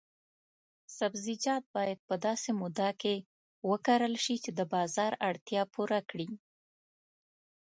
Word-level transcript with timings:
سبزیجات 0.97 1.63
باید 1.75 1.99
په 2.07 2.15
داسې 2.25 2.49
موده 2.61 2.89
کې 3.01 3.15
وکرل 3.69 4.13
شي 4.23 4.35
چې 4.43 4.51
د 4.53 4.61
بازار 4.73 5.11
اړتیا 5.29 5.61
پوره 5.73 5.99
کړي. 6.09 6.29